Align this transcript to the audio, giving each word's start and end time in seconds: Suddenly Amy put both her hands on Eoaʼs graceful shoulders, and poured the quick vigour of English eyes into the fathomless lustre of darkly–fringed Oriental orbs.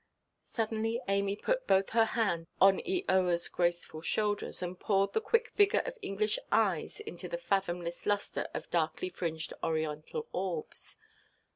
Suddenly 0.45 0.99
Amy 1.07 1.35
put 1.35 1.67
both 1.67 1.91
her 1.91 2.05
hands 2.05 2.47
on 2.59 2.79
Eoaʼs 2.79 3.51
graceful 3.51 4.01
shoulders, 4.01 4.63
and 4.63 4.79
poured 4.79 5.13
the 5.13 5.21
quick 5.21 5.51
vigour 5.51 5.81
of 5.85 5.95
English 6.01 6.39
eyes 6.51 6.99
into 7.01 7.29
the 7.29 7.37
fathomless 7.37 8.07
lustre 8.07 8.47
of 8.55 8.71
darkly–fringed 8.71 9.53
Oriental 9.63 10.27
orbs. 10.31 10.97